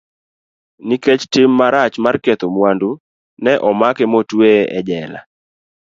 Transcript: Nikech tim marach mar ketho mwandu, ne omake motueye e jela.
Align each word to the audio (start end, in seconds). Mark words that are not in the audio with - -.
Nikech 0.87 1.23
tim 1.33 1.51
marach 1.59 1.95
mar 2.03 2.15
ketho 2.23 2.47
mwandu, 2.55 2.89
ne 3.43 3.53
omake 3.69 4.03
motueye 4.11 4.61
e 4.77 4.79
jela. 4.87 5.19